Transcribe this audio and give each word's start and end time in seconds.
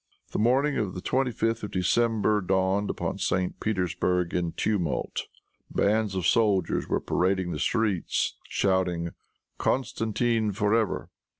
The 0.31 0.39
morning 0.39 0.77
of 0.79 0.95
the 0.95 1.01
25th 1.03 1.61
of 1.61 1.69
December 1.69 2.41
dawned 2.41 2.89
upon 2.89 3.19
St. 3.19 3.59
Petersburg 3.59 4.33
in 4.33 4.53
tumult. 4.53 5.27
Bands 5.69 6.15
of 6.15 6.25
soldiers 6.25 6.87
were 6.89 6.99
parading 6.99 7.51
the 7.51 7.59
streets 7.59 8.35
shouting, 8.49 9.11
"Constantine 9.59 10.53
for 10.53 10.73
ever." 10.73 11.11